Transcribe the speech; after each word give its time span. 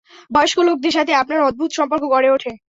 বয়স্ক 0.31 0.57
লোকদের 0.67 0.93
সাথে 0.93 1.11
আপনার 1.15 1.39
অদ্ভুত 1.41 1.71
সম্পর্ক 1.73 2.03
গড়ে 2.13 2.29
ওঠে। 2.31 2.51